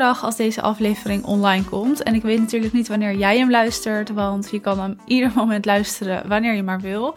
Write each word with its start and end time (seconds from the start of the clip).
Als 0.00 0.36
deze 0.36 0.62
aflevering 0.62 1.24
online 1.24 1.64
komt. 1.64 2.02
En 2.02 2.14
ik 2.14 2.22
weet 2.22 2.38
natuurlijk 2.38 2.72
niet 2.72 2.88
wanneer 2.88 3.14
jij 3.14 3.38
hem 3.38 3.50
luistert, 3.50 4.10
want 4.10 4.50
je 4.50 4.60
kan 4.60 4.80
hem 4.80 4.98
ieder 5.06 5.32
moment 5.34 5.64
luisteren 5.64 6.28
wanneer 6.28 6.54
je 6.54 6.62
maar 6.62 6.80
wil. 6.80 7.16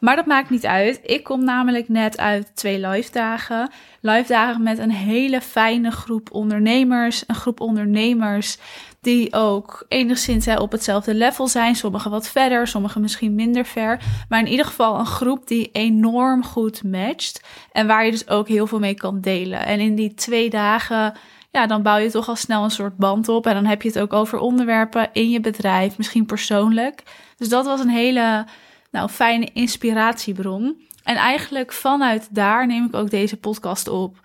Maar 0.00 0.16
dat 0.16 0.26
maakt 0.26 0.50
niet 0.50 0.66
uit. 0.66 1.00
Ik 1.02 1.24
kom 1.24 1.44
namelijk 1.44 1.88
net 1.88 2.18
uit 2.18 2.50
twee 2.54 2.86
live 2.86 3.12
dagen. 3.12 3.70
Live 4.00 4.28
dagen 4.28 4.62
met 4.62 4.78
een 4.78 4.90
hele 4.90 5.40
fijne 5.40 5.90
groep 5.90 6.32
ondernemers. 6.32 7.24
Een 7.26 7.34
groep 7.34 7.60
ondernemers 7.60 8.58
die 9.00 9.34
ook 9.34 9.84
enigszins 9.88 10.46
hè, 10.46 10.56
op 10.56 10.72
hetzelfde 10.72 11.14
level 11.14 11.46
zijn. 11.46 11.76
Sommigen 11.76 12.10
wat 12.10 12.28
verder, 12.28 12.66
sommigen 12.66 13.00
misschien 13.00 13.34
minder 13.34 13.64
ver. 13.64 14.00
Maar 14.28 14.40
in 14.40 14.48
ieder 14.48 14.66
geval 14.66 14.98
een 14.98 15.06
groep 15.06 15.46
die 15.46 15.70
enorm 15.72 16.44
goed 16.44 16.84
matcht. 16.84 17.42
En 17.72 17.86
waar 17.86 18.04
je 18.04 18.10
dus 18.10 18.28
ook 18.28 18.48
heel 18.48 18.66
veel 18.66 18.78
mee 18.78 18.94
kan 18.94 19.20
delen. 19.20 19.66
En 19.66 19.80
in 19.80 19.94
die 19.94 20.14
twee 20.14 20.50
dagen 20.50 21.14
ja, 21.50 21.66
dan 21.66 21.82
bouw 21.82 21.96
je 21.96 22.10
toch 22.10 22.28
al 22.28 22.36
snel 22.36 22.64
een 22.64 22.70
soort 22.70 22.96
band 22.96 23.28
op. 23.28 23.46
En 23.46 23.54
dan 23.54 23.64
heb 23.64 23.82
je 23.82 23.88
het 23.88 23.98
ook 23.98 24.12
over 24.12 24.38
onderwerpen 24.38 25.08
in 25.12 25.30
je 25.30 25.40
bedrijf, 25.40 25.96
misschien 25.98 26.26
persoonlijk. 26.26 27.02
Dus 27.36 27.48
dat 27.48 27.64
was 27.64 27.80
een 27.80 27.88
hele 27.88 28.46
nou, 28.90 29.08
fijne 29.08 29.50
inspiratiebron. 29.52 30.86
En 31.02 31.16
eigenlijk 31.16 31.72
vanuit 31.72 32.34
daar 32.34 32.66
neem 32.66 32.84
ik 32.84 32.94
ook 32.94 33.10
deze 33.10 33.36
podcast 33.36 33.88
op. 33.88 34.20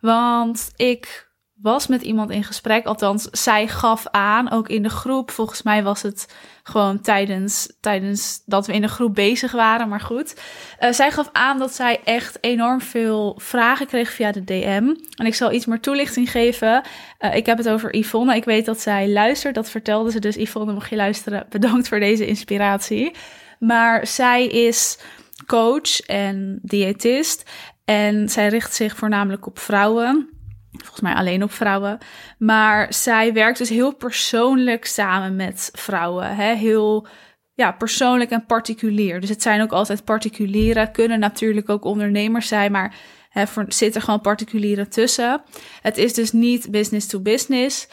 Want 0.00 0.70
ik 0.76 1.27
was 1.62 1.86
met 1.86 2.02
iemand 2.02 2.30
in 2.30 2.44
gesprek. 2.44 2.84
Althans, 2.84 3.22
zij 3.24 3.68
gaf 3.68 4.06
aan, 4.10 4.50
ook 4.50 4.68
in 4.68 4.82
de 4.82 4.88
groep. 4.88 5.30
Volgens 5.30 5.62
mij 5.62 5.82
was 5.82 6.02
het 6.02 6.34
gewoon 6.62 7.00
tijdens, 7.00 7.72
tijdens 7.80 8.42
dat 8.44 8.66
we 8.66 8.72
in 8.72 8.80
de 8.80 8.88
groep 8.88 9.14
bezig 9.14 9.52
waren. 9.52 9.88
Maar 9.88 10.00
goed, 10.00 10.40
uh, 10.80 10.92
zij 10.92 11.10
gaf 11.10 11.28
aan 11.32 11.58
dat 11.58 11.74
zij 11.74 12.00
echt 12.04 12.38
enorm 12.40 12.80
veel 12.80 13.38
vragen 13.42 13.86
kreeg 13.86 14.10
via 14.10 14.32
de 14.32 14.44
DM. 14.44 14.94
En 15.16 15.26
ik 15.26 15.34
zal 15.34 15.52
iets 15.52 15.66
meer 15.66 15.80
toelichting 15.80 16.30
geven. 16.30 16.82
Uh, 17.20 17.34
ik 17.34 17.46
heb 17.46 17.58
het 17.58 17.68
over 17.68 17.96
Yvonne. 17.96 18.36
Ik 18.36 18.44
weet 18.44 18.66
dat 18.66 18.80
zij 18.80 19.08
luistert. 19.08 19.54
Dat 19.54 19.70
vertelde 19.70 20.10
ze 20.10 20.20
dus. 20.20 20.36
Yvonne, 20.36 20.72
mocht 20.72 20.90
je 20.90 20.96
luisteren, 20.96 21.46
bedankt 21.50 21.88
voor 21.88 22.00
deze 22.00 22.26
inspiratie. 22.26 23.14
Maar 23.58 24.06
zij 24.06 24.46
is 24.46 24.98
coach 25.46 26.00
en 26.00 26.58
diëtist. 26.62 27.50
En 27.84 28.28
zij 28.28 28.48
richt 28.48 28.74
zich 28.74 28.96
voornamelijk 28.96 29.46
op 29.46 29.58
vrouwen. 29.58 30.37
Volgens 30.72 31.00
mij 31.00 31.14
alleen 31.14 31.42
op 31.42 31.52
vrouwen. 31.52 31.98
Maar 32.38 32.92
zij 32.94 33.32
werkt 33.32 33.58
dus 33.58 33.68
heel 33.68 33.94
persoonlijk 33.94 34.84
samen 34.84 35.36
met 35.36 35.68
vrouwen. 35.72 36.36
Hè? 36.36 36.54
Heel 36.54 37.06
ja, 37.54 37.72
persoonlijk 37.72 38.30
en 38.30 38.46
particulier. 38.46 39.20
Dus 39.20 39.28
het 39.28 39.42
zijn 39.42 39.62
ook 39.62 39.72
altijd 39.72 40.04
particulieren. 40.04 40.92
Kunnen 40.92 41.18
natuurlijk 41.18 41.68
ook 41.68 41.84
ondernemers 41.84 42.48
zijn, 42.48 42.72
maar 42.72 42.94
hè, 43.28 43.46
voor, 43.46 43.64
zitten 43.68 44.02
gewoon 44.02 44.20
particulieren 44.20 44.88
tussen. 44.88 45.42
Het 45.82 45.96
is 45.96 46.14
dus 46.14 46.32
niet 46.32 46.70
business 46.70 47.06
to 47.06 47.20
business. 47.20 47.88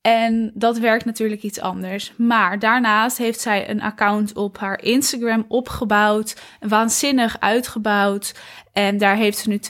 En 0.00 0.50
dat 0.54 0.78
werkt 0.78 1.04
natuurlijk 1.04 1.42
iets 1.42 1.60
anders. 1.60 2.12
Maar 2.16 2.58
daarnaast 2.58 3.18
heeft 3.18 3.40
zij 3.40 3.70
een 3.70 3.82
account 3.82 4.34
op 4.34 4.58
haar 4.58 4.82
Instagram 4.82 5.44
opgebouwd. 5.48 6.40
Waanzinnig 6.60 7.40
uitgebouwd. 7.40 8.34
En 8.72 8.98
daar 8.98 9.16
heeft 9.16 9.38
ze 9.38 9.48
nu 9.48 9.60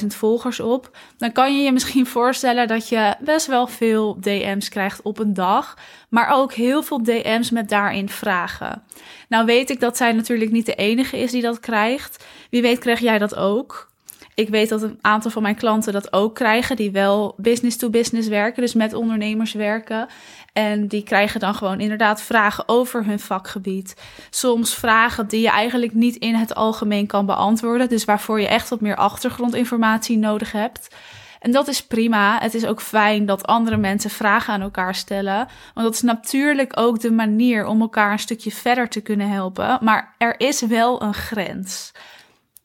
32.000 0.00 0.06
volgers 0.06 0.60
op. 0.60 0.96
Dan 1.18 1.32
kan 1.32 1.56
je 1.56 1.62
je 1.62 1.72
misschien 1.72 2.06
voorstellen 2.06 2.68
dat 2.68 2.88
je 2.88 3.14
best 3.20 3.46
wel 3.46 3.66
veel 3.66 4.20
DM's 4.20 4.68
krijgt 4.68 5.02
op 5.02 5.18
een 5.18 5.34
dag. 5.34 5.78
Maar 6.08 6.28
ook 6.28 6.52
heel 6.52 6.82
veel 6.82 7.02
DM's 7.02 7.50
met 7.50 7.68
daarin 7.68 8.08
vragen. 8.08 8.82
Nou 9.28 9.44
weet 9.44 9.70
ik 9.70 9.80
dat 9.80 9.96
zij 9.96 10.12
natuurlijk 10.12 10.50
niet 10.50 10.66
de 10.66 10.74
enige 10.74 11.18
is 11.18 11.30
die 11.30 11.42
dat 11.42 11.60
krijgt. 11.60 12.24
Wie 12.50 12.62
weet 12.62 12.78
krijg 12.78 13.00
jij 13.00 13.18
dat 13.18 13.34
ook. 13.34 13.94
Ik 14.36 14.48
weet 14.48 14.68
dat 14.68 14.82
een 14.82 14.98
aantal 15.00 15.30
van 15.30 15.42
mijn 15.42 15.54
klanten 15.54 15.92
dat 15.92 16.12
ook 16.12 16.34
krijgen, 16.34 16.76
die 16.76 16.90
wel 16.90 17.34
business 17.36 17.76
to 17.76 17.90
business 17.90 18.28
werken, 18.28 18.62
dus 18.62 18.74
met 18.74 18.94
ondernemers 18.94 19.52
werken. 19.52 20.08
En 20.52 20.86
die 20.86 21.02
krijgen 21.02 21.40
dan 21.40 21.54
gewoon 21.54 21.80
inderdaad 21.80 22.22
vragen 22.22 22.68
over 22.68 23.04
hun 23.04 23.20
vakgebied. 23.20 23.96
Soms 24.30 24.74
vragen 24.74 25.28
die 25.28 25.40
je 25.40 25.50
eigenlijk 25.50 25.94
niet 25.94 26.16
in 26.16 26.34
het 26.34 26.54
algemeen 26.54 27.06
kan 27.06 27.26
beantwoorden, 27.26 27.88
dus 27.88 28.04
waarvoor 28.04 28.40
je 28.40 28.48
echt 28.48 28.68
wat 28.68 28.80
meer 28.80 28.96
achtergrondinformatie 28.96 30.18
nodig 30.18 30.52
hebt. 30.52 30.94
En 31.40 31.50
dat 31.50 31.68
is 31.68 31.86
prima. 31.86 32.38
Het 32.40 32.54
is 32.54 32.66
ook 32.66 32.80
fijn 32.80 33.26
dat 33.26 33.46
andere 33.46 33.76
mensen 33.76 34.10
vragen 34.10 34.52
aan 34.52 34.60
elkaar 34.60 34.94
stellen. 34.94 35.48
Want 35.74 35.86
dat 35.86 35.94
is 35.94 36.02
natuurlijk 36.02 36.72
ook 36.78 37.00
de 37.00 37.12
manier 37.12 37.66
om 37.66 37.80
elkaar 37.80 38.12
een 38.12 38.18
stukje 38.18 38.50
verder 38.50 38.88
te 38.88 39.00
kunnen 39.00 39.30
helpen. 39.30 39.78
Maar 39.80 40.14
er 40.18 40.40
is 40.40 40.60
wel 40.60 41.02
een 41.02 41.14
grens. 41.14 41.92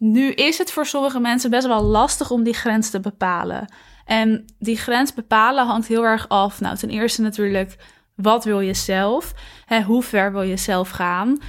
Nu 0.03 0.31
is 0.31 0.57
het 0.57 0.71
voor 0.71 0.85
sommige 0.85 1.19
mensen 1.19 1.49
best 1.49 1.67
wel 1.67 1.83
lastig 1.83 2.31
om 2.31 2.43
die 2.43 2.53
grens 2.53 2.89
te 2.89 2.99
bepalen. 2.99 3.73
En 4.05 4.45
die 4.59 4.77
grens 4.77 5.13
bepalen 5.13 5.65
hangt 5.65 5.87
heel 5.87 6.03
erg 6.03 6.29
af. 6.29 6.61
Nou, 6.61 6.77
ten 6.77 6.89
eerste 6.89 7.21
natuurlijk, 7.21 7.75
wat 8.15 8.43
wil 8.43 8.59
je 8.59 8.73
zelf? 8.73 9.33
Hè, 9.65 9.81
hoe 9.81 10.03
ver 10.03 10.31
wil 10.31 10.41
je 10.41 10.57
zelf 10.57 10.89
gaan? 10.89 11.39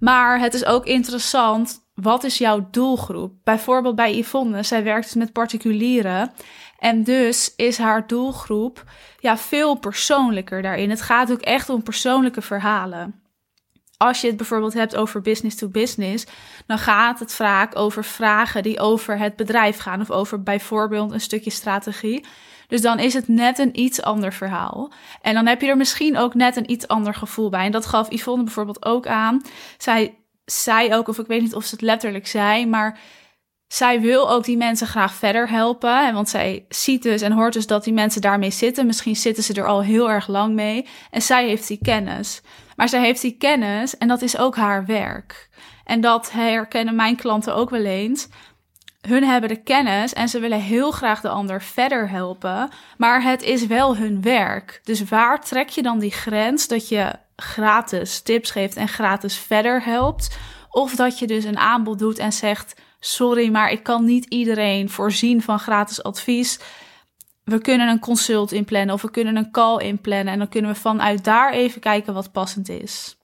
Maar 0.00 0.40
het 0.40 0.54
is 0.54 0.64
ook 0.64 0.86
interessant, 0.86 1.88
wat 1.94 2.24
is 2.24 2.38
jouw 2.38 2.68
doelgroep? 2.70 3.32
Bijvoorbeeld 3.44 3.94
bij 3.94 4.18
Yvonne, 4.18 4.62
zij 4.62 4.82
werkt 4.82 5.04
dus 5.04 5.14
met 5.14 5.32
particulieren. 5.32 6.32
En 6.78 7.04
dus 7.04 7.52
is 7.56 7.78
haar 7.78 8.06
doelgroep 8.06 8.84
ja, 9.18 9.36
veel 9.36 9.74
persoonlijker 9.74 10.62
daarin. 10.62 10.90
Het 10.90 11.02
gaat 11.02 11.32
ook 11.32 11.40
echt 11.40 11.68
om 11.68 11.82
persoonlijke 11.82 12.42
verhalen 12.42 13.22
als 13.98 14.20
je 14.20 14.26
het 14.26 14.36
bijvoorbeeld 14.36 14.74
hebt 14.74 14.96
over 14.96 15.20
business 15.20 15.56
to 15.56 15.68
business, 15.68 16.26
dan 16.66 16.78
gaat 16.78 17.18
het 17.18 17.34
vaak 17.34 17.76
over 17.76 18.04
vragen 18.04 18.62
die 18.62 18.80
over 18.80 19.18
het 19.18 19.36
bedrijf 19.36 19.78
gaan 19.78 20.00
of 20.00 20.10
over 20.10 20.42
bijvoorbeeld 20.42 21.12
een 21.12 21.20
stukje 21.20 21.50
strategie. 21.50 22.24
Dus 22.68 22.80
dan 22.80 22.98
is 22.98 23.14
het 23.14 23.28
net 23.28 23.58
een 23.58 23.80
iets 23.80 24.02
ander 24.02 24.32
verhaal. 24.32 24.92
En 25.22 25.34
dan 25.34 25.46
heb 25.46 25.60
je 25.60 25.68
er 25.68 25.76
misschien 25.76 26.16
ook 26.16 26.34
net 26.34 26.56
een 26.56 26.70
iets 26.70 26.88
ander 26.88 27.14
gevoel 27.14 27.48
bij. 27.48 27.64
En 27.64 27.72
dat 27.72 27.86
gaf 27.86 28.10
Yvonne 28.10 28.44
bijvoorbeeld 28.44 28.84
ook 28.84 29.06
aan. 29.06 29.42
Zij 29.78 30.14
zei 30.44 30.94
ook, 30.94 31.08
of 31.08 31.18
ik 31.18 31.26
weet 31.26 31.42
niet 31.42 31.54
of 31.54 31.64
ze 31.64 31.74
het 31.74 31.84
letterlijk 31.84 32.26
zei, 32.26 32.66
maar 32.66 32.98
zij 33.68 34.00
wil 34.00 34.30
ook 34.30 34.44
die 34.44 34.56
mensen 34.56 34.86
graag 34.86 35.14
verder 35.14 35.48
helpen. 35.48 36.14
Want 36.14 36.28
zij 36.28 36.64
ziet 36.68 37.02
dus 37.02 37.22
en 37.22 37.32
hoort 37.32 37.52
dus 37.52 37.66
dat 37.66 37.84
die 37.84 37.92
mensen 37.92 38.20
daarmee 38.20 38.50
zitten. 38.50 38.86
Misschien 38.86 39.16
zitten 39.16 39.44
ze 39.44 39.54
er 39.54 39.66
al 39.66 39.82
heel 39.82 40.10
erg 40.10 40.26
lang 40.26 40.54
mee. 40.54 40.86
En 41.10 41.22
zij 41.22 41.46
heeft 41.46 41.68
die 41.68 41.78
kennis. 41.82 42.42
Maar 42.76 42.88
zij 42.88 43.00
heeft 43.00 43.20
die 43.20 43.36
kennis 43.36 43.96
en 43.96 44.08
dat 44.08 44.22
is 44.22 44.38
ook 44.38 44.56
haar 44.56 44.86
werk. 44.86 45.48
En 45.84 46.00
dat 46.00 46.32
herkennen 46.32 46.94
mijn 46.94 47.16
klanten 47.16 47.54
ook 47.54 47.70
wel 47.70 47.84
eens. 47.84 48.28
Hun 49.00 49.24
hebben 49.24 49.48
de 49.48 49.62
kennis 49.62 50.12
en 50.12 50.28
ze 50.28 50.40
willen 50.40 50.60
heel 50.60 50.90
graag 50.90 51.20
de 51.20 51.28
ander 51.28 51.62
verder 51.62 52.10
helpen. 52.10 52.68
Maar 52.96 53.22
het 53.22 53.42
is 53.42 53.66
wel 53.66 53.96
hun 53.96 54.22
werk. 54.22 54.80
Dus 54.84 55.04
waar 55.04 55.40
trek 55.40 55.68
je 55.68 55.82
dan 55.82 55.98
die 55.98 56.10
grens 56.10 56.68
dat 56.68 56.88
je 56.88 57.12
gratis 57.36 58.20
tips 58.20 58.50
geeft 58.50 58.76
en 58.76 58.88
gratis 58.88 59.36
verder 59.36 59.84
helpt? 59.84 60.38
Of 60.70 60.94
dat 60.94 61.18
je 61.18 61.26
dus 61.26 61.44
een 61.44 61.58
aanbod 61.58 61.98
doet 61.98 62.18
en 62.18 62.32
zegt: 62.32 62.74
Sorry, 63.00 63.50
maar 63.50 63.70
ik 63.70 63.82
kan 63.82 64.04
niet 64.04 64.24
iedereen 64.24 64.90
voorzien 64.90 65.42
van 65.42 65.58
gratis 65.58 66.02
advies 66.02 66.58
we 67.48 67.60
kunnen 67.60 67.88
een 67.88 67.98
consult 67.98 68.52
inplannen 68.52 68.94
of 68.94 69.02
we 69.02 69.10
kunnen 69.10 69.36
een 69.36 69.50
call 69.50 69.78
inplannen. 69.78 70.32
En 70.32 70.38
dan 70.38 70.48
kunnen 70.48 70.72
we 70.72 70.80
vanuit 70.80 71.24
daar 71.24 71.52
even 71.52 71.80
kijken 71.80 72.14
wat 72.14 72.32
passend 72.32 72.68
is. 72.68 73.16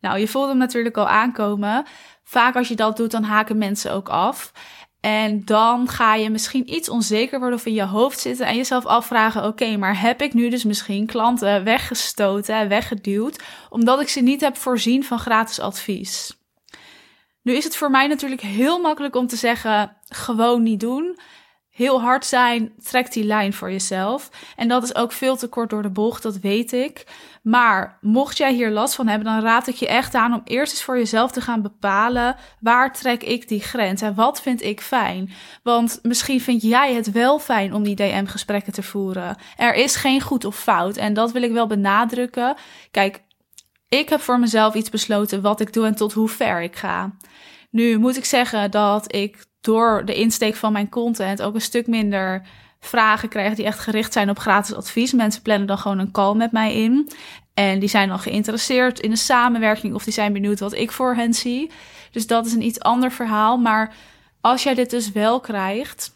Nou, 0.00 0.18
je 0.18 0.28
voelt 0.28 0.48
hem 0.48 0.58
natuurlijk 0.58 0.96
al 0.96 1.08
aankomen. 1.08 1.84
Vaak 2.24 2.56
als 2.56 2.68
je 2.68 2.76
dat 2.76 2.96
doet, 2.96 3.10
dan 3.10 3.22
haken 3.22 3.58
mensen 3.58 3.92
ook 3.92 4.08
af. 4.08 4.52
En 5.00 5.44
dan 5.44 5.88
ga 5.88 6.14
je 6.14 6.30
misschien 6.30 6.74
iets 6.74 6.88
onzeker 6.88 7.38
worden 7.38 7.58
of 7.58 7.66
in 7.66 7.74
je 7.74 7.84
hoofd 7.84 8.18
zitten 8.18 8.46
en 8.46 8.56
jezelf 8.56 8.86
afvragen: 8.86 9.44
oké, 9.44 9.76
maar 9.76 10.00
heb 10.00 10.22
ik 10.22 10.34
nu 10.34 10.48
dus 10.48 10.64
misschien 10.64 11.06
klanten 11.06 11.64
weggestoten, 11.64 12.68
weggeduwd, 12.68 13.42
omdat 13.70 14.00
ik 14.00 14.08
ze 14.08 14.20
niet 14.20 14.40
heb 14.40 14.56
voorzien 14.56 15.04
van 15.04 15.18
gratis 15.18 15.60
advies? 15.60 16.36
Nu 17.46 17.54
is 17.54 17.64
het 17.64 17.76
voor 17.76 17.90
mij 17.90 18.06
natuurlijk 18.06 18.40
heel 18.40 18.80
makkelijk 18.80 19.16
om 19.16 19.26
te 19.26 19.36
zeggen: 19.36 19.96
gewoon 20.08 20.62
niet 20.62 20.80
doen 20.80 21.18
heel 21.76 22.00
hard 22.00 22.26
zijn, 22.26 22.72
trek 22.82 23.12
die 23.12 23.24
lijn 23.24 23.52
voor 23.52 23.70
jezelf. 23.70 24.30
En 24.56 24.68
dat 24.68 24.82
is 24.82 24.94
ook 24.94 25.12
veel 25.12 25.36
te 25.36 25.48
kort 25.48 25.70
door 25.70 25.82
de 25.82 25.90
bocht, 25.90 26.22
dat 26.22 26.36
weet 26.36 26.72
ik. 26.72 27.06
Maar 27.42 27.98
mocht 28.00 28.36
jij 28.36 28.52
hier 28.52 28.70
last 28.70 28.94
van 28.94 29.06
hebben, 29.06 29.32
dan 29.32 29.42
raad 29.42 29.66
ik 29.66 29.74
je 29.74 29.88
echt 29.88 30.14
aan 30.14 30.32
om 30.32 30.40
eerst 30.44 30.72
eens 30.72 30.82
voor 30.82 30.96
jezelf 30.96 31.30
te 31.30 31.40
gaan 31.40 31.62
bepalen 31.62 32.36
waar 32.60 32.92
trek 32.92 33.22
ik 33.22 33.48
die 33.48 33.60
grens 33.60 34.02
en 34.02 34.14
wat 34.14 34.42
vind 34.42 34.62
ik 34.62 34.80
fijn. 34.80 35.30
Want 35.62 35.98
misschien 36.02 36.40
vind 36.40 36.62
jij 36.62 36.94
het 36.94 37.12
wel 37.12 37.38
fijn 37.38 37.74
om 37.74 37.82
die 37.82 37.96
DM-gesprekken 37.96 38.72
te 38.72 38.82
voeren. 38.82 39.36
Er 39.56 39.74
is 39.74 39.96
geen 39.96 40.20
goed 40.20 40.44
of 40.44 40.58
fout 40.58 40.96
en 40.96 41.14
dat 41.14 41.32
wil 41.32 41.42
ik 41.42 41.52
wel 41.52 41.66
benadrukken. 41.66 42.56
Kijk, 42.90 43.22
ik 43.98 44.08
heb 44.08 44.20
voor 44.20 44.38
mezelf 44.38 44.74
iets 44.74 44.90
besloten 44.90 45.42
wat 45.42 45.60
ik 45.60 45.72
doe 45.72 45.86
en 45.86 45.94
tot 45.94 46.12
hoe 46.12 46.28
ver 46.28 46.62
ik 46.62 46.76
ga. 46.76 47.16
Nu 47.70 47.98
moet 47.98 48.16
ik 48.16 48.24
zeggen 48.24 48.70
dat 48.70 49.14
ik 49.14 49.44
door 49.60 50.02
de 50.04 50.14
insteek 50.14 50.54
van 50.54 50.72
mijn 50.72 50.88
content 50.88 51.42
ook 51.42 51.54
een 51.54 51.60
stuk 51.60 51.86
minder 51.86 52.46
vragen 52.80 53.28
krijg 53.28 53.54
die 53.54 53.64
echt 53.64 53.78
gericht 53.78 54.12
zijn 54.12 54.30
op 54.30 54.38
gratis 54.38 54.74
advies. 54.74 55.12
Mensen 55.12 55.42
plannen 55.42 55.66
dan 55.66 55.78
gewoon 55.78 55.98
een 55.98 56.10
call 56.10 56.34
met 56.34 56.52
mij 56.52 56.74
in. 56.74 57.10
En 57.54 57.78
die 57.78 57.88
zijn 57.88 58.08
dan 58.08 58.18
geïnteresseerd 58.18 59.00
in 59.00 59.10
een 59.10 59.16
samenwerking 59.16 59.94
of 59.94 60.04
die 60.04 60.12
zijn 60.12 60.32
benieuwd 60.32 60.60
wat 60.60 60.74
ik 60.74 60.92
voor 60.92 61.14
hen 61.14 61.34
zie. 61.34 61.70
Dus 62.10 62.26
dat 62.26 62.46
is 62.46 62.52
een 62.52 62.62
iets 62.62 62.80
ander 62.80 63.12
verhaal. 63.12 63.58
Maar 63.58 63.94
als 64.40 64.62
jij 64.62 64.74
dit 64.74 64.90
dus 64.90 65.12
wel 65.12 65.40
krijgt 65.40 66.12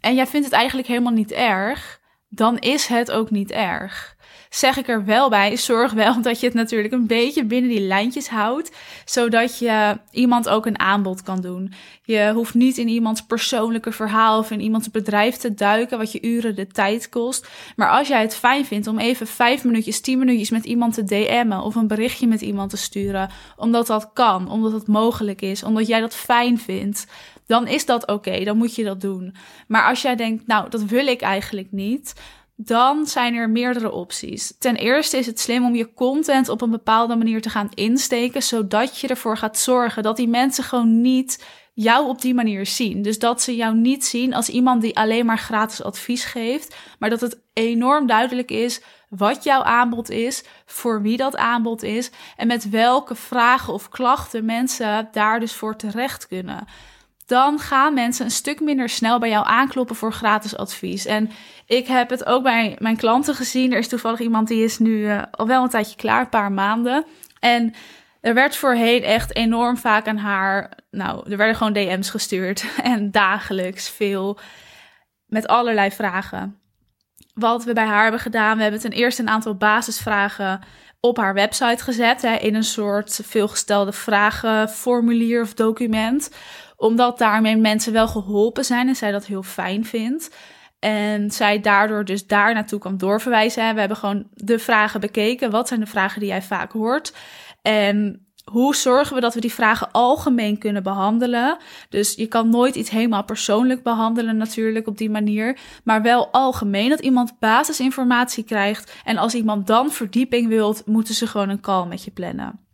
en 0.00 0.14
jij 0.14 0.26
vindt 0.26 0.46
het 0.46 0.54
eigenlijk 0.54 0.88
helemaal 0.88 1.12
niet 1.12 1.32
erg, 1.32 2.00
dan 2.28 2.58
is 2.58 2.86
het 2.86 3.10
ook 3.10 3.30
niet 3.30 3.50
erg 3.50 4.15
zeg 4.50 4.76
ik 4.76 4.88
er 4.88 5.04
wel 5.04 5.28
bij, 5.28 5.56
zorg 5.56 5.92
wel 5.92 6.22
dat 6.22 6.40
je 6.40 6.46
het 6.46 6.54
natuurlijk 6.54 6.92
een 6.92 7.06
beetje 7.06 7.44
binnen 7.44 7.70
die 7.70 7.80
lijntjes 7.80 8.28
houdt, 8.28 8.70
zodat 9.04 9.58
je 9.58 9.98
iemand 10.10 10.48
ook 10.48 10.66
een 10.66 10.78
aanbod 10.78 11.22
kan 11.22 11.40
doen. 11.40 11.72
Je 12.02 12.30
hoeft 12.34 12.54
niet 12.54 12.78
in 12.78 12.88
iemands 12.88 13.22
persoonlijke 13.22 13.92
verhaal 13.92 14.38
of 14.38 14.50
in 14.50 14.60
iemands 14.60 14.90
bedrijf 14.90 15.36
te 15.36 15.54
duiken, 15.54 15.98
wat 15.98 16.12
je 16.12 16.22
uren 16.22 16.54
de 16.54 16.66
tijd 16.66 17.08
kost. 17.08 17.48
Maar 17.76 17.90
als 17.90 18.08
jij 18.08 18.20
het 18.20 18.36
fijn 18.36 18.64
vindt 18.64 18.86
om 18.86 18.98
even 18.98 19.26
vijf 19.26 19.64
minuutjes, 19.64 20.00
tien 20.00 20.18
minuutjes 20.18 20.50
met 20.50 20.64
iemand 20.64 20.94
te 20.94 21.04
DM'en 21.04 21.60
of 21.60 21.74
een 21.74 21.86
berichtje 21.86 22.26
met 22.26 22.40
iemand 22.40 22.70
te 22.70 22.76
sturen, 22.76 23.30
omdat 23.56 23.86
dat 23.86 24.10
kan, 24.12 24.50
omdat 24.50 24.72
het 24.72 24.86
mogelijk 24.86 25.42
is, 25.42 25.62
omdat 25.62 25.86
jij 25.86 26.00
dat 26.00 26.14
fijn 26.14 26.58
vindt, 26.58 27.06
dan 27.46 27.66
is 27.66 27.86
dat 27.86 28.06
oké, 28.06 28.44
dan 28.44 28.56
moet 28.56 28.74
je 28.74 28.84
dat 28.84 29.00
doen. 29.00 29.34
Maar 29.68 29.88
als 29.88 30.02
jij 30.02 30.16
denkt, 30.16 30.46
nou, 30.46 30.70
dat 30.70 30.82
wil 30.82 31.06
ik 31.06 31.20
eigenlijk 31.20 31.72
niet, 31.72 32.14
dan 32.56 33.06
zijn 33.06 33.34
er 33.34 33.50
meerdere 33.50 33.92
opties. 33.92 34.54
Ten 34.58 34.76
eerste 34.76 35.16
is 35.16 35.26
het 35.26 35.40
slim 35.40 35.64
om 35.64 35.74
je 35.74 35.92
content 35.92 36.48
op 36.48 36.60
een 36.60 36.70
bepaalde 36.70 37.16
manier 37.16 37.42
te 37.42 37.50
gaan 37.50 37.70
insteken, 37.74 38.42
zodat 38.42 38.98
je 38.98 39.08
ervoor 39.08 39.36
gaat 39.36 39.58
zorgen 39.58 40.02
dat 40.02 40.16
die 40.16 40.28
mensen 40.28 40.64
gewoon 40.64 41.00
niet 41.00 41.44
jou 41.72 42.08
op 42.08 42.20
die 42.20 42.34
manier 42.34 42.66
zien. 42.66 43.02
Dus 43.02 43.18
dat 43.18 43.42
ze 43.42 43.56
jou 43.56 43.74
niet 43.74 44.04
zien 44.04 44.34
als 44.34 44.48
iemand 44.48 44.82
die 44.82 44.96
alleen 44.96 45.26
maar 45.26 45.38
gratis 45.38 45.82
advies 45.82 46.24
geeft, 46.24 46.76
maar 46.98 47.10
dat 47.10 47.20
het 47.20 47.40
enorm 47.52 48.06
duidelijk 48.06 48.50
is 48.50 48.82
wat 49.08 49.44
jouw 49.44 49.62
aanbod 49.62 50.10
is, 50.10 50.44
voor 50.66 51.02
wie 51.02 51.16
dat 51.16 51.36
aanbod 51.36 51.82
is 51.82 52.10
en 52.36 52.46
met 52.46 52.70
welke 52.70 53.14
vragen 53.14 53.72
of 53.72 53.88
klachten 53.88 54.44
mensen 54.44 55.08
daar 55.12 55.40
dus 55.40 55.52
voor 55.52 55.76
terecht 55.76 56.26
kunnen 56.26 56.66
dan 57.26 57.58
gaan 57.58 57.94
mensen 57.94 58.24
een 58.24 58.30
stuk 58.30 58.60
minder 58.60 58.88
snel 58.88 59.18
bij 59.18 59.28
jou 59.28 59.46
aankloppen 59.46 59.96
voor 59.96 60.12
gratis 60.12 60.56
advies. 60.56 61.06
En 61.06 61.30
ik 61.66 61.86
heb 61.86 62.10
het 62.10 62.26
ook 62.26 62.42
bij 62.42 62.76
mijn 62.78 62.96
klanten 62.96 63.34
gezien. 63.34 63.72
Er 63.72 63.78
is 63.78 63.88
toevallig 63.88 64.20
iemand 64.20 64.48
die 64.48 64.64
is 64.64 64.78
nu 64.78 64.90
uh, 64.90 65.22
al 65.30 65.46
wel 65.46 65.62
een 65.62 65.68
tijdje 65.68 65.96
klaar, 65.96 66.20
een 66.20 66.28
paar 66.28 66.52
maanden. 66.52 67.04
En 67.40 67.74
er 68.20 68.34
werd 68.34 68.56
voorheen 68.56 69.02
echt 69.02 69.34
enorm 69.34 69.76
vaak 69.76 70.08
aan 70.08 70.16
haar. 70.16 70.78
Nou, 70.90 71.30
er 71.30 71.36
werden 71.36 71.56
gewoon 71.56 71.72
DM's 71.72 72.10
gestuurd. 72.10 72.64
En 72.82 73.10
dagelijks 73.10 73.90
veel. 73.90 74.38
Met 75.26 75.46
allerlei 75.46 75.90
vragen. 75.90 76.60
Wat 77.34 77.64
we 77.64 77.72
bij 77.72 77.86
haar 77.86 78.02
hebben 78.02 78.20
gedaan, 78.20 78.56
we 78.56 78.62
hebben 78.62 78.80
ten 78.80 78.90
eerste 78.90 79.22
een 79.22 79.28
aantal 79.28 79.56
basisvragen 79.56 80.60
op 81.00 81.16
haar 81.16 81.34
website 81.34 81.82
gezet. 81.82 82.22
Hè, 82.22 82.34
in 82.34 82.54
een 82.54 82.64
soort 82.64 83.20
veelgestelde 83.24 83.92
vragenformulier 83.92 85.42
of 85.42 85.54
document 85.54 86.30
omdat 86.76 87.18
daarmee 87.18 87.56
mensen 87.56 87.92
wel 87.92 88.08
geholpen 88.08 88.64
zijn 88.64 88.88
en 88.88 88.96
zij 88.96 89.12
dat 89.12 89.26
heel 89.26 89.42
fijn 89.42 89.84
vindt. 89.84 90.30
En 90.78 91.30
zij 91.30 91.60
daardoor 91.60 92.04
dus 92.04 92.26
daar 92.26 92.54
naartoe 92.54 92.78
kan 92.78 92.96
doorverwijzen. 92.96 93.74
We 93.74 93.80
hebben 93.80 93.96
gewoon 93.96 94.26
de 94.34 94.58
vragen 94.58 95.00
bekeken. 95.00 95.50
Wat 95.50 95.68
zijn 95.68 95.80
de 95.80 95.86
vragen 95.86 96.20
die 96.20 96.28
jij 96.28 96.42
vaak 96.42 96.72
hoort? 96.72 97.14
En 97.62 98.26
hoe 98.50 98.74
zorgen 98.74 99.14
we 99.14 99.20
dat 99.20 99.34
we 99.34 99.40
die 99.40 99.52
vragen 99.52 99.90
algemeen 99.90 100.58
kunnen 100.58 100.82
behandelen? 100.82 101.56
Dus 101.88 102.14
je 102.14 102.26
kan 102.26 102.50
nooit 102.50 102.74
iets 102.74 102.90
helemaal 102.90 103.24
persoonlijk 103.24 103.82
behandelen 103.82 104.36
natuurlijk 104.36 104.86
op 104.86 104.98
die 104.98 105.10
manier, 105.10 105.58
maar 105.84 106.02
wel 106.02 106.28
algemeen 106.32 106.88
dat 106.88 107.00
iemand 107.00 107.38
basisinformatie 107.38 108.44
krijgt 108.44 108.94
en 109.04 109.16
als 109.16 109.34
iemand 109.34 109.66
dan 109.66 109.90
verdieping 109.90 110.48
wilt, 110.48 110.86
moeten 110.86 111.14
ze 111.14 111.26
gewoon 111.26 111.48
een 111.48 111.60
call 111.60 111.86
met 111.86 112.04
je 112.04 112.10
plannen. 112.10 112.65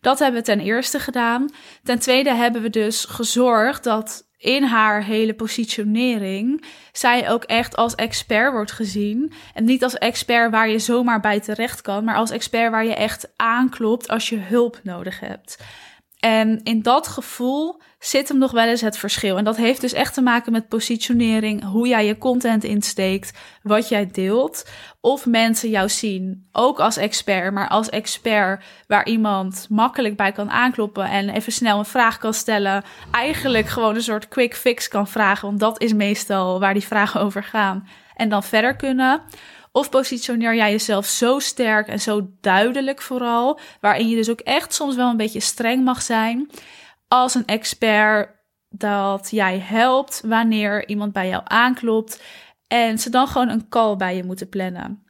Dat 0.00 0.18
hebben 0.18 0.40
we 0.40 0.46
ten 0.46 0.60
eerste 0.60 0.98
gedaan. 0.98 1.50
Ten 1.82 1.98
tweede 1.98 2.34
hebben 2.34 2.62
we 2.62 2.70
dus 2.70 3.04
gezorgd 3.04 3.84
dat 3.84 4.26
in 4.38 4.62
haar 4.62 5.04
hele 5.04 5.34
positionering 5.34 6.64
zij 6.92 7.30
ook 7.30 7.44
echt 7.44 7.76
als 7.76 7.94
expert 7.94 8.52
wordt 8.52 8.72
gezien. 8.72 9.32
En 9.54 9.64
niet 9.64 9.82
als 9.82 9.94
expert 9.94 10.50
waar 10.50 10.68
je 10.68 10.78
zomaar 10.78 11.20
bij 11.20 11.40
terecht 11.40 11.80
kan, 11.80 12.04
maar 12.04 12.16
als 12.16 12.30
expert 12.30 12.70
waar 12.70 12.84
je 12.84 12.94
echt 12.94 13.28
aanklopt 13.36 14.08
als 14.08 14.28
je 14.28 14.36
hulp 14.36 14.80
nodig 14.82 15.20
hebt. 15.20 15.58
En 16.18 16.60
in 16.62 16.82
dat 16.82 17.06
gevoel 17.06 17.80
zit 18.06 18.28
hem 18.28 18.38
nog 18.38 18.50
wel 18.50 18.66
eens 18.66 18.80
het 18.80 18.98
verschil. 18.98 19.36
En 19.36 19.44
dat 19.44 19.56
heeft 19.56 19.80
dus 19.80 19.92
echt 19.92 20.14
te 20.14 20.20
maken 20.20 20.52
met 20.52 20.68
positionering, 20.68 21.64
hoe 21.64 21.88
jij 21.88 22.06
je 22.06 22.18
content 22.18 22.64
insteekt, 22.64 23.38
wat 23.62 23.88
jij 23.88 24.06
deelt. 24.12 24.68
Of 25.00 25.26
mensen 25.26 25.70
jou 25.70 25.88
zien, 25.88 26.48
ook 26.52 26.80
als 26.80 26.96
expert, 26.96 27.52
maar 27.52 27.68
als 27.68 27.88
expert 27.88 28.64
waar 28.86 29.06
iemand 29.06 29.66
makkelijk 29.70 30.16
bij 30.16 30.32
kan 30.32 30.50
aankloppen 30.50 31.04
en 31.04 31.28
even 31.28 31.52
snel 31.52 31.78
een 31.78 31.84
vraag 31.84 32.18
kan 32.18 32.34
stellen. 32.34 32.84
Eigenlijk 33.10 33.68
gewoon 33.68 33.94
een 33.94 34.02
soort 34.02 34.28
quick 34.28 34.56
fix 34.56 34.88
kan 34.88 35.08
vragen, 35.08 35.48
want 35.48 35.60
dat 35.60 35.82
is 35.82 35.92
meestal 35.92 36.60
waar 36.60 36.74
die 36.74 36.86
vragen 36.86 37.20
over 37.20 37.44
gaan. 37.44 37.88
En 38.14 38.28
dan 38.28 38.42
verder 38.42 38.76
kunnen. 38.76 39.22
Of 39.72 39.90
positioneer 39.90 40.54
jij 40.54 40.70
jezelf 40.70 41.06
zo 41.06 41.38
sterk 41.38 41.88
en 41.88 42.00
zo 42.00 42.28
duidelijk 42.40 43.02
vooral, 43.02 43.58
waarin 43.80 44.08
je 44.08 44.16
dus 44.16 44.30
ook 44.30 44.40
echt 44.40 44.74
soms 44.74 44.96
wel 44.96 45.10
een 45.10 45.16
beetje 45.16 45.40
streng 45.40 45.84
mag 45.84 46.02
zijn, 46.02 46.50
als 47.08 47.34
een 47.34 47.46
expert 47.46 48.30
dat 48.68 49.30
jij 49.30 49.58
helpt 49.58 50.22
wanneer 50.24 50.88
iemand 50.88 51.12
bij 51.12 51.28
jou 51.28 51.42
aanklopt 51.44 52.22
en 52.68 52.98
ze 52.98 53.10
dan 53.10 53.26
gewoon 53.26 53.48
een 53.48 53.68
call 53.68 53.96
bij 53.96 54.16
je 54.16 54.24
moeten 54.24 54.48
plannen. 54.48 55.04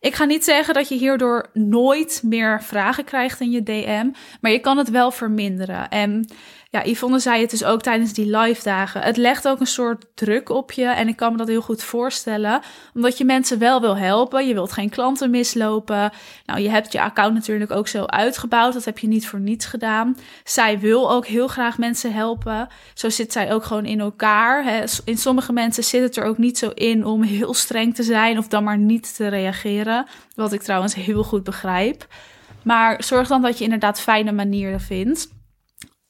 Ik 0.00 0.14
ga 0.14 0.24
niet 0.24 0.44
zeggen 0.44 0.74
dat 0.74 0.88
je 0.88 0.94
hierdoor 0.94 1.50
nooit 1.52 2.20
meer 2.24 2.62
vragen 2.62 3.04
krijgt 3.04 3.40
in 3.40 3.50
je 3.50 3.62
DM, 3.62 4.10
maar 4.40 4.50
je 4.50 4.58
kan 4.58 4.78
het 4.78 4.90
wel 4.90 5.10
verminderen. 5.10 5.88
En 5.88 6.28
ja, 6.74 6.84
Yvonne 6.84 7.18
zei 7.18 7.40
het 7.40 7.50
dus 7.50 7.64
ook 7.64 7.82
tijdens 7.82 8.12
die 8.12 8.36
live 8.36 8.62
dagen. 8.62 9.00
Het 9.00 9.16
legt 9.16 9.48
ook 9.48 9.60
een 9.60 9.66
soort 9.66 10.06
druk 10.14 10.48
op 10.48 10.72
je. 10.72 10.84
En 10.84 11.08
ik 11.08 11.16
kan 11.16 11.32
me 11.32 11.38
dat 11.38 11.48
heel 11.48 11.62
goed 11.62 11.82
voorstellen. 11.82 12.60
Omdat 12.94 13.18
je 13.18 13.24
mensen 13.24 13.58
wel 13.58 13.80
wil 13.80 13.96
helpen. 13.96 14.46
Je 14.46 14.54
wilt 14.54 14.72
geen 14.72 14.90
klanten 14.90 15.30
mislopen. 15.30 16.12
Nou, 16.46 16.60
je 16.60 16.68
hebt 16.68 16.92
je 16.92 17.00
account 17.00 17.34
natuurlijk 17.34 17.70
ook 17.70 17.88
zo 17.88 18.04
uitgebouwd. 18.04 18.72
Dat 18.72 18.84
heb 18.84 18.98
je 18.98 19.06
niet 19.06 19.26
voor 19.26 19.40
niets 19.40 19.66
gedaan. 19.66 20.16
Zij 20.44 20.78
wil 20.78 21.10
ook 21.10 21.26
heel 21.26 21.48
graag 21.48 21.78
mensen 21.78 22.12
helpen. 22.12 22.68
Zo 22.94 23.10
zit 23.10 23.32
zij 23.32 23.52
ook 23.52 23.64
gewoon 23.64 23.86
in 23.86 24.00
elkaar. 24.00 24.84
In 25.04 25.18
sommige 25.18 25.52
mensen 25.52 25.84
zit 25.84 26.02
het 26.02 26.16
er 26.16 26.24
ook 26.24 26.38
niet 26.38 26.58
zo 26.58 26.70
in 26.74 27.04
om 27.04 27.22
heel 27.22 27.54
streng 27.54 27.94
te 27.94 28.02
zijn. 28.02 28.38
Of 28.38 28.48
dan 28.48 28.64
maar 28.64 28.78
niet 28.78 29.16
te 29.16 29.28
reageren. 29.28 30.06
Wat 30.34 30.52
ik 30.52 30.62
trouwens 30.62 30.94
heel 30.94 31.22
goed 31.22 31.44
begrijp. 31.44 32.06
Maar 32.62 33.04
zorg 33.04 33.28
dan 33.28 33.42
dat 33.42 33.58
je 33.58 33.64
inderdaad 33.64 34.00
fijne 34.00 34.32
manieren 34.32 34.80
vindt. 34.80 35.28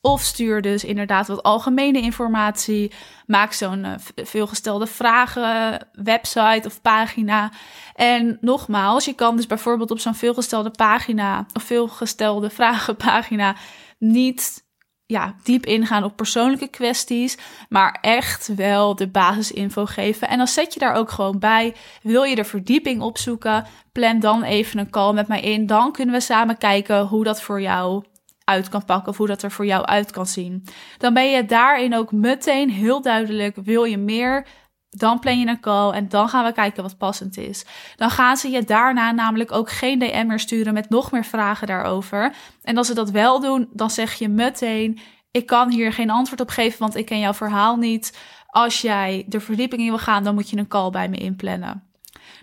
Of 0.05 0.23
stuur 0.23 0.63
dus 0.63 0.85
inderdaad 0.85 1.27
wat 1.27 1.43
algemene 1.43 2.01
informatie. 2.01 2.93
Maak 3.27 3.53
zo'n 3.53 3.85
uh, 3.85 3.93
veelgestelde 4.15 4.87
vragen 4.87 5.87
website 5.93 6.63
of 6.65 6.83
pagina. 6.83 7.51
En 7.95 8.39
nogmaals, 8.41 9.05
je 9.05 9.15
kan 9.15 9.37
dus 9.37 9.47
bijvoorbeeld 9.47 9.91
op 9.91 9.99
zo'n 9.99 10.15
veelgestelde 10.15 10.71
pagina 10.71 11.47
of 11.53 11.63
veelgestelde 11.63 12.51
vragenpagina 12.61 13.57
niet 13.99 14.65
ja, 15.07 15.35
diep 15.43 15.67
ingaan 15.67 16.05
op 16.05 16.17
persoonlijke 16.17 16.69
kwesties, 16.69 17.39
maar 17.69 17.99
echt 18.01 18.55
wel 18.55 18.95
de 18.95 19.09
basisinfo 19.09 19.87
geven. 19.87 20.29
En 20.29 20.39
dan 20.39 20.49
zet 20.49 20.75
je 20.75 20.81
daar 20.81 20.95
ook 20.95 21.11
gewoon 21.11 21.39
bij. 21.39 21.75
Wil 22.03 22.23
je 22.23 22.35
de 22.35 22.45
verdieping 22.45 23.03
opzoeken? 23.03 23.67
Plan 23.93 24.21
dan 24.21 24.43
even 24.43 24.79
een 24.79 24.91
call 24.91 25.13
met 25.13 25.29
mij 25.29 25.41
in. 25.41 25.67
Dan 25.67 25.93
kunnen 25.93 26.15
we 26.15 26.21
samen 26.21 26.59
kijken 26.59 27.07
hoe 27.07 27.25
dat 27.25 27.43
voor 27.43 27.61
jou 27.61 28.05
uit 28.45 28.69
kan 28.69 28.85
pakken 28.85 29.09
of 29.09 29.17
hoe 29.17 29.27
dat 29.27 29.43
er 29.43 29.51
voor 29.51 29.67
jou 29.67 29.85
uit 29.85 30.11
kan 30.11 30.27
zien. 30.27 30.65
Dan 30.99 31.15
ben 31.15 31.31
je 31.31 31.45
daarin 31.45 31.95
ook 31.95 32.13
meteen 32.13 32.71
heel 32.71 33.03
duidelijk, 33.03 33.57
wil 33.57 33.85
je 33.85 33.99
meer? 33.99 34.47
Dan 34.91 35.19
plan 35.19 35.39
je 35.39 35.47
een 35.47 35.61
call 35.61 35.93
en 35.93 36.09
dan 36.09 36.29
gaan 36.29 36.45
we 36.45 36.53
kijken 36.53 36.83
wat 36.83 36.99
passend 36.99 37.37
is. 37.37 37.65
Dan 37.97 38.11
gaan 38.11 38.37
ze 38.37 38.49
je 38.51 38.65
daarna 38.65 39.13
namelijk 39.13 39.53
ook 39.53 39.71
geen 39.71 39.99
DM 39.99 40.27
meer 40.27 40.39
sturen 40.39 40.75
met 40.75 40.91
nog 40.91 41.13
meer 41.13 41.25
vragen 41.25 41.67
daarover. 41.67 42.35
En 42.63 42.77
als 42.77 42.87
ze 42.87 42.95
dat 42.95 43.11
wel 43.11 43.41
doen, 43.41 43.69
dan 43.73 43.91
zeg 43.91 44.15
je 44.15 44.29
meteen: 44.29 44.99
Ik 45.31 45.47
kan 45.47 45.71
hier 45.71 45.93
geen 45.93 46.11
antwoord 46.11 46.41
op 46.41 46.49
geven, 46.49 46.79
want 46.79 46.97
ik 46.97 47.07
ken 47.07 47.19
jouw 47.19 47.35
verhaal 47.35 47.77
niet. 47.77 48.19
Als 48.47 48.81
jij 48.81 49.25
de 49.29 49.41
verdieping 49.41 49.83
in 49.83 49.89
wil 49.89 49.99
gaan, 49.99 50.25
dan 50.25 50.35
moet 50.35 50.51
je 50.51 50.57
een 50.57 50.69
call 50.69 50.91
bij 50.91 51.09
me 51.09 51.17
inplannen. 51.17 51.94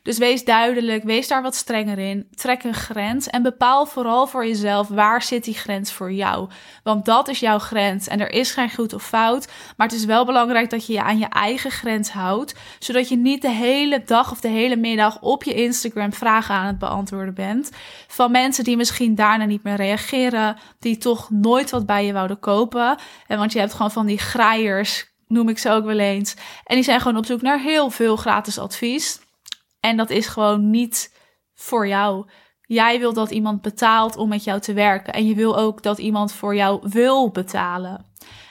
Dus 0.04 0.18
wees 0.18 0.44
duidelijk, 0.44 1.04
wees 1.04 1.28
daar 1.28 1.42
wat 1.42 1.56
strenger 1.56 2.00
in. 2.00 2.28
Trek 2.36 2.64
een 2.64 2.74
grens 2.74 3.28
en 3.28 3.42
bepaal 3.42 3.86
vooral 3.86 4.28
voor 4.28 4.46
jezelf 4.46 4.88
waar 4.88 5.22
zit 5.22 5.44
die 5.44 5.54
grens 5.54 5.92
voor 5.92 6.12
jou. 6.12 6.50
Want 6.84 7.06
dat 7.06 7.28
is 7.28 7.40
jouw 7.40 7.60
grens 7.60 8.08
en 8.08 8.20
er 8.20 8.32
is 8.32 8.52
geen 8.52 8.72
goed 8.72 8.94
of 8.94 9.04
fout. 9.04 9.48
Maar 9.78 9.88
het 9.88 9.96
is 9.96 10.06
wel 10.06 10.26
belangrijk 10.26 10.70
dat 10.70 10.86
je 10.86 10.94
je 10.94 11.04
aan 11.04 11.18
je 11.18 11.26
eigen 11.26 11.72
grens 11.72 12.12
houdt. 12.12 12.56
Zodat 12.80 13.10
je 13.10 13.18
niet 13.18 13.42
de 13.42 13.50
hele 13.50 14.04
dag 14.06 14.32
of 14.32 14.40
de 14.40 14.48
hele 14.48 14.76
middag 14.76 15.22
op 15.22 15.44
je 15.44 15.54
Instagram 15.54 16.14
vragen 16.14 16.56
aan 16.56 16.66
het 16.66 16.80
beantwoorden 16.80 17.34
bent. 17.34 17.72
Van 18.08 18.32
mensen 18.32 18.64
die 18.64 18.78
misschien 18.78 19.16
daarna 19.16 19.46
niet 19.46 19.64
meer 19.64 19.76
reageren. 19.76 20.58
Die 20.80 20.98
toch 20.98 21.30
nooit 21.30 21.70
wat 21.70 21.86
bij 21.86 22.06
je 22.06 22.14
wouden 22.14 22.40
kopen. 22.40 22.98
En 23.28 23.38
want 23.38 23.52
je 23.52 23.60
hebt 23.60 23.74
gewoon 23.74 23.92
van 23.92 24.06
die 24.06 24.18
graaiers, 24.18 25.12
noem 25.28 25.50
ik 25.50 25.58
ze 25.58 25.70
ook 25.70 25.86
wel 25.86 26.00
eens. 26.00 26.36
En 26.64 26.76
die 26.76 26.84
zijn 26.84 27.02
gewoon 27.02 27.18
op 27.18 27.26
zoek 27.26 27.42
naar 27.42 27.60
heel 27.60 27.90
veel 27.90 28.16
gratis 28.16 28.60
advies. 28.60 29.20
En 29.82 29.98
dat 29.98 30.10
is 30.10 30.28
gewoon 30.28 30.70
niet 30.70 31.18
voor 31.54 31.88
jou. 31.88 32.26
Jij 32.62 33.00
wil 33.00 33.14
dat 33.14 33.32
iemand 33.32 33.62
betaalt 33.62 34.18
om 34.18 34.30
met 34.30 34.44
jou 34.44 34.60
te 34.60 34.74
werken. 34.74 35.14
En 35.14 35.26
je 35.26 35.36
wil 35.36 35.58
ook 35.58 35.84
dat 35.84 35.98
iemand 35.98 36.34
voor 36.34 36.56
jou 36.56 36.90
wil 36.90 37.30
betalen. 37.30 38.06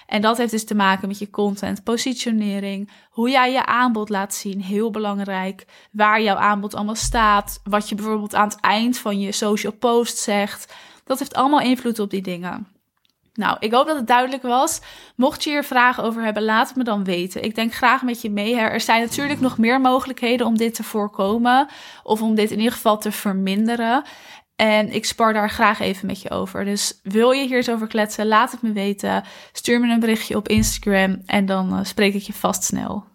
En 0.06 0.20
dat 0.20 0.36
heeft 0.36 0.50
dus 0.50 0.64
te 0.64 0.74
maken 0.74 1.08
met 1.08 1.18
je 1.18 1.30
content, 1.30 1.84
positionering, 1.84 2.90
hoe 3.10 3.30
jij 3.30 3.52
je 3.52 3.66
aanbod 3.66 4.08
laat 4.08 4.34
zien, 4.34 4.62
heel 4.62 4.90
belangrijk. 4.90 5.66
Waar 5.92 6.22
jouw 6.22 6.36
aanbod 6.36 6.74
allemaal 6.74 6.94
staat, 6.94 7.60
wat 7.64 7.88
je 7.88 7.94
bijvoorbeeld 7.94 8.34
aan 8.34 8.48
het 8.48 8.60
eind 8.60 8.98
van 8.98 9.20
je 9.20 9.32
social 9.32 9.72
post 9.72 10.18
zegt. 10.18 10.74
Dat 11.04 11.18
heeft 11.18 11.34
allemaal 11.34 11.60
invloed 11.60 11.98
op 11.98 12.10
die 12.10 12.22
dingen. 12.22 12.79
Nou, 13.34 13.56
ik 13.60 13.72
hoop 13.72 13.86
dat 13.86 13.96
het 13.96 14.06
duidelijk 14.06 14.42
was. 14.42 14.80
Mocht 15.16 15.44
je 15.44 15.50
hier 15.50 15.64
vragen 15.64 16.02
over 16.02 16.22
hebben, 16.22 16.42
laat 16.42 16.68
het 16.68 16.76
me 16.76 16.84
dan 16.84 17.04
weten. 17.04 17.42
Ik 17.42 17.54
denk 17.54 17.74
graag 17.74 18.02
met 18.02 18.22
je 18.22 18.30
mee. 18.30 18.56
Er 18.56 18.80
zijn 18.80 19.00
natuurlijk 19.00 19.40
nog 19.40 19.58
meer 19.58 19.80
mogelijkheden 19.80 20.46
om 20.46 20.56
dit 20.56 20.74
te 20.74 20.82
voorkomen. 20.82 21.68
Of 22.02 22.22
om 22.22 22.34
dit 22.34 22.50
in 22.50 22.58
ieder 22.58 22.72
geval 22.72 22.98
te 22.98 23.12
verminderen. 23.12 24.02
En 24.56 24.92
ik 24.92 25.04
spar 25.04 25.32
daar 25.32 25.50
graag 25.50 25.80
even 25.80 26.06
met 26.06 26.22
je 26.22 26.30
over. 26.30 26.64
Dus 26.64 27.00
wil 27.02 27.30
je 27.30 27.46
hier 27.46 27.56
eens 27.56 27.70
over 27.70 27.86
kletsen, 27.86 28.26
laat 28.26 28.50
het 28.50 28.62
me 28.62 28.72
weten. 28.72 29.24
Stuur 29.52 29.80
me 29.80 29.92
een 29.92 30.00
berichtje 30.00 30.36
op 30.36 30.48
Instagram 30.48 31.22
en 31.26 31.46
dan 31.46 31.72
uh, 31.72 31.84
spreek 31.84 32.14
ik 32.14 32.22
je 32.22 32.32
vast 32.32 32.64
snel. 32.64 33.09